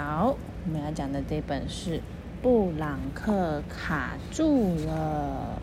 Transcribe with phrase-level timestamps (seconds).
[0.00, 1.96] 好，我们要讲的这本是
[2.40, 5.60] 《布朗克卡住了》。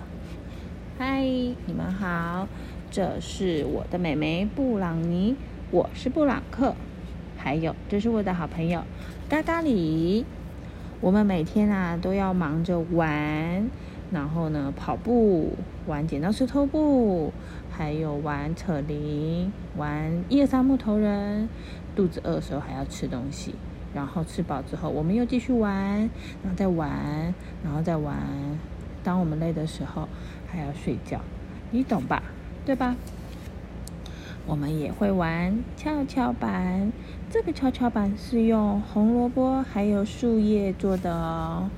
[1.00, 2.46] 嗨，你们好，
[2.92, 5.38] 这是我的妹妹布朗尼，
[5.72, 6.76] 我是布朗克，
[7.38, 8.84] 还有这是我的好朋友
[9.30, 10.26] 嘎嘎里。
[11.00, 13.70] 我们每天啊都要忙着玩，
[14.12, 15.54] 然后呢跑步、
[15.88, 17.32] 玩剪刀石头布，
[17.72, 21.48] 还有玩扯铃、玩一二三木头人。
[21.96, 23.56] 肚子饿的时候还要吃东西，
[23.96, 25.98] 然后吃饱之后我们又继续玩，
[26.44, 27.34] 然后再玩，
[27.64, 28.16] 然后再玩。
[29.04, 30.08] 当我们累的时候
[30.48, 31.22] 还要睡觉，
[31.72, 32.22] 你懂吧？
[32.66, 32.96] 对吧？
[34.48, 36.92] 我们也会玩跷跷板，
[37.32, 41.70] 这个跷跷板是用红萝卜还有树叶做的哦。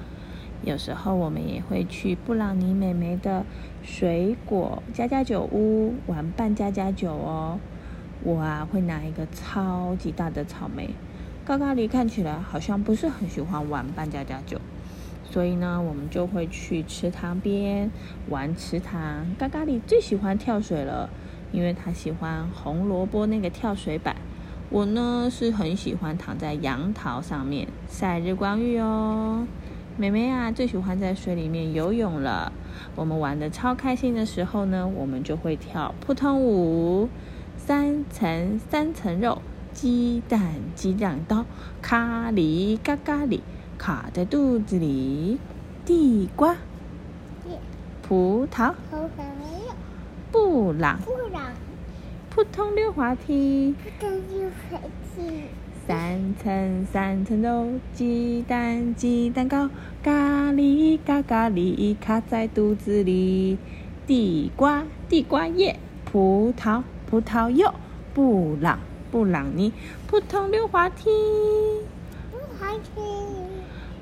[0.63, 3.45] 有时候我们也会去布朗尼妹妹的
[3.83, 7.59] 水果家家酒屋玩扮家家酒哦。
[8.23, 10.89] 我啊会拿一个超级大的草莓，
[11.47, 14.59] 嘎嘎里看起来好像不是很喜欢玩扮家家酒。
[15.31, 17.89] 所以呢，我们就会去池塘边
[18.27, 19.25] 玩池塘。
[19.39, 21.09] 嘎嘎里最喜欢跳水了，
[21.53, 24.17] 因为他喜欢红萝卜那个跳水板。
[24.69, 29.47] 我呢是很喜欢躺在杨桃上面晒日光浴哦。
[29.95, 32.51] 妹妹啊最喜欢在水里面游泳了。
[32.93, 37.07] 我们玩的超开心的时候呢，我们就会跳扑通舞。
[37.55, 39.41] 三层三层肉，
[39.77, 41.45] 鸡蛋鸡蛋刀，
[41.83, 43.43] 咖喱嘎嘎里。
[43.77, 45.37] 卡在肚子里，
[45.85, 46.55] 地瓜，
[48.01, 48.73] 葡萄，
[50.31, 50.99] 布朗，
[52.31, 53.75] 扑通溜滑梯，
[55.85, 59.69] 三层三层楼，鸡蛋鸡蛋糕，
[60.01, 63.59] 咖喱咖咖喱卡在肚子里，
[64.07, 67.71] 地瓜地瓜叶，葡萄葡萄柚，
[68.15, 68.79] 布朗
[69.17, 69.73] 布朗尼，
[70.05, 71.09] 扑通溜滑梯，
[72.59, 73.01] 滑梯。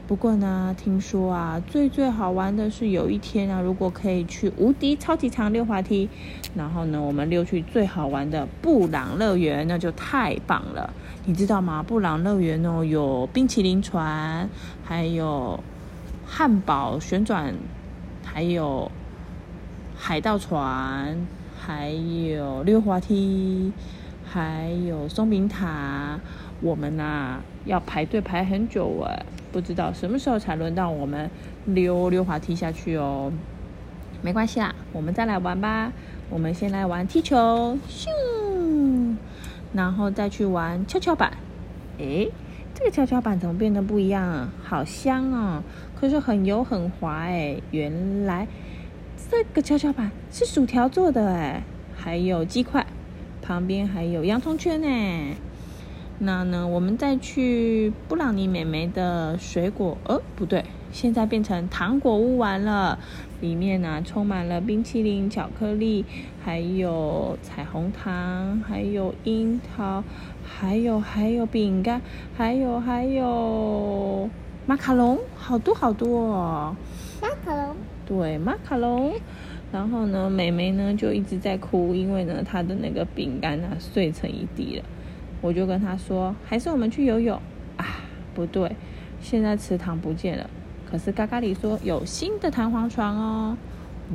[0.06, 6.10] 不过呢，听说啊，最最好玩的是有一天啊，如果可以去无敌超级长溜滑梯，
[6.54, 10.94] 然后呢，我们溜去最好玩的布朗乐园，那就太棒了。
[11.24, 11.82] 你知道吗？
[11.82, 14.50] 布朗乐园哦，有冰淇淋船，
[14.84, 15.64] 还有
[16.26, 17.56] 汉堡旋转，
[18.26, 18.92] 还有
[19.96, 21.26] 海盗船，
[21.58, 23.72] 还有溜滑梯，
[24.36, 26.20] 还有松饼塔。
[26.60, 29.26] 我们呐要排队排很久哎。
[29.54, 31.32] 不知道什么时候才轮到我们
[31.64, 33.32] 溜溜滑梯下去哦，
[34.22, 35.94] 没关系啦，我们再来玩吧。
[36.30, 39.16] 我们先来玩踢球，咻，
[39.72, 41.32] 然后再去玩跷跷板。
[42.00, 42.30] 诶，
[42.74, 44.50] 这个跷跷板怎么变得不一样啊？
[44.62, 45.64] 好香哦，
[45.98, 47.56] 可是很油很滑哎。
[47.72, 48.46] 原来
[49.32, 51.64] 这个跷跷板是薯条做的哎，
[51.96, 52.86] 还有鸡块，
[53.46, 55.36] 旁边还有洋葱圈呢。
[56.18, 62.98] 那呢，我们再去布朗尼美眉的水果，呃，不对，现在变成糖果屋玩了。
[63.42, 66.06] 里面呢，充满了冰淇淋、巧克力，
[66.44, 70.04] 还有彩虹糖，还有樱桃，
[70.44, 72.02] 还有还有饼干，
[72.36, 74.30] 还有还有
[74.66, 76.76] 马卡龙，好多好多哦。
[77.22, 77.76] 马卡龙。
[78.08, 79.14] 对，马卡龙。
[79.76, 84.84] 然后呢，美眉呢就一直在哭，因为呢，她的那个饼干呢碎成一地了。
[85.42, 87.38] 我就跟她说：“还是我们去游泳
[87.76, 87.86] 啊？
[88.34, 88.74] 不对，
[89.20, 90.50] 现在池塘不见了。
[90.90, 93.58] 可是嘎嘎里说有新的弹簧床哦！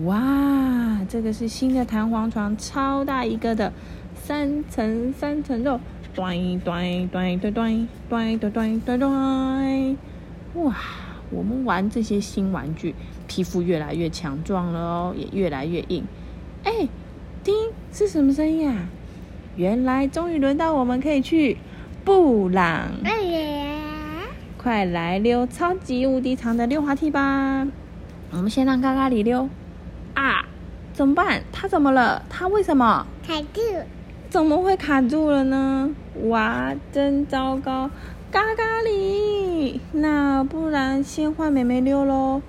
[0.04, 3.70] 哇，这个是新的弹簧床，超大一个的，
[4.14, 5.78] 三层三层肉，
[6.14, 9.96] 端端端端端端端端端端！
[10.54, 10.74] 哇，
[11.30, 12.94] 我们玩这些新玩具，
[13.30, 16.04] 皮肤越来越强壮了哦，也越来越硬。
[16.64, 16.88] 哎，
[17.44, 17.54] 听
[17.92, 18.88] 是什么声音啊？”
[19.54, 21.56] 原来终于轮到我们可以去
[22.04, 22.88] 布朗，
[24.58, 27.68] 快来溜超级无敌长的溜滑梯吧！
[28.32, 29.48] 我们先让嘎嘎里溜
[30.14, 30.44] 啊，
[30.92, 31.42] 怎么办？
[31.52, 32.24] 他怎么了？
[32.28, 33.60] 他为什么卡住？
[34.28, 35.94] 怎么会卡住了呢？
[36.24, 37.90] 哇，真糟糕！
[38.32, 42.42] 嘎嘎里，那不然先换妹妹溜喽。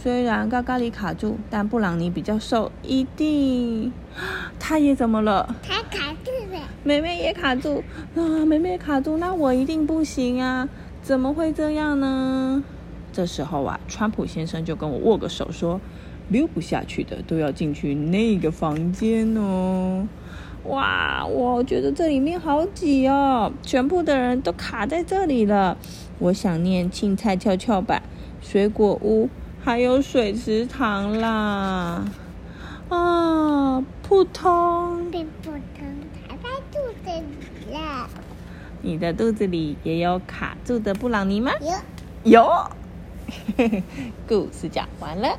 [0.00, 3.92] 虽然嘎嘎里卡住，但布朗尼比较瘦，一定
[4.60, 5.56] 他也怎么了？
[5.60, 6.60] 他卡住了。
[6.84, 7.82] 妹妹也卡住
[8.14, 8.46] 啊！
[8.46, 10.68] 妹妹卡住，那我一定不行啊！
[11.02, 12.62] 怎么会这样呢？
[13.12, 15.80] 这时候啊，川普先生就跟我握个手说
[16.30, 20.06] ：“溜不下去的都要进去那个房间哦。”
[20.66, 25.76] 哇，我觉得这里面好挤哦，全部的人都卡在这里了。
[26.20, 28.00] 我想念青菜跷跷板、
[28.40, 29.28] 水果屋。
[29.68, 32.02] 还有水池塘啦，
[32.88, 35.60] 啊，扑通，被扑通
[36.26, 38.08] 卡在肚子里了。
[38.80, 41.52] 你的肚子里也有卡住的布朗尼吗？
[42.24, 42.32] 有。
[42.32, 42.70] 有。
[44.26, 45.38] 故事讲完了。